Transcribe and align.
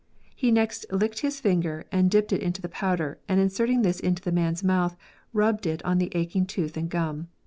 He 0.35 0.49
next 0.49 0.87
licked 0.91 1.19
his 1.19 1.39
finger 1.39 1.85
and 1.91 2.09
dipped 2.09 2.33
it 2.33 2.41
into 2.41 2.59
the 2.59 2.67
powder, 2.67 3.19
and 3.29 3.39
inserting 3.39 3.83
this 3.83 3.99
into 3.99 4.23
the 4.23 4.31
man^s 4.31 4.63
mouth, 4.63 4.97
rubbed 5.31 5.67
it 5.67 5.85
on 5.85 5.99
the 5.99 6.09
aching 6.15 6.47
tooth 6.47 6.75
and 6.75 6.89
gum. 6.89 7.27